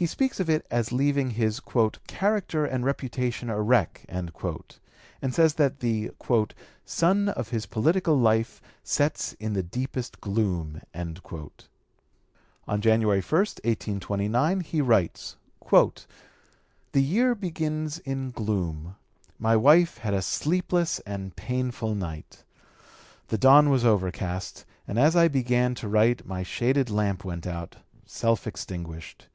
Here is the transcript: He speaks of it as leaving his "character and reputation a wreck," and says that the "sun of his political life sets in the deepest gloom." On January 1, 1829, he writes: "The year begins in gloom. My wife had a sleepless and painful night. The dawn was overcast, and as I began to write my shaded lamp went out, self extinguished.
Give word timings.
He 0.00 0.06
speaks 0.06 0.40
of 0.40 0.48
it 0.48 0.64
as 0.70 0.92
leaving 0.92 1.32
his 1.32 1.60
"character 1.60 2.64
and 2.64 2.86
reputation 2.86 3.50
a 3.50 3.60
wreck," 3.60 4.06
and 4.08 4.30
says 5.30 5.54
that 5.56 5.80
the 5.80 6.10
"sun 6.86 7.28
of 7.28 7.50
his 7.50 7.66
political 7.66 8.18
life 8.18 8.62
sets 8.82 9.34
in 9.34 9.52
the 9.52 9.62
deepest 9.62 10.18
gloom." 10.22 10.80
On 10.94 12.80
January 12.80 13.20
1, 13.20 13.38
1829, 13.38 14.60
he 14.60 14.80
writes: 14.80 15.36
"The 15.72 16.02
year 17.02 17.34
begins 17.34 17.98
in 17.98 18.30
gloom. 18.30 18.96
My 19.38 19.54
wife 19.54 19.98
had 19.98 20.14
a 20.14 20.22
sleepless 20.22 21.00
and 21.00 21.36
painful 21.36 21.94
night. 21.94 22.42
The 23.28 23.36
dawn 23.36 23.68
was 23.68 23.84
overcast, 23.84 24.64
and 24.88 24.98
as 24.98 25.14
I 25.14 25.28
began 25.28 25.74
to 25.74 25.88
write 25.88 26.24
my 26.26 26.42
shaded 26.42 26.88
lamp 26.88 27.22
went 27.22 27.46
out, 27.46 27.76
self 28.06 28.46
extinguished. 28.46 29.26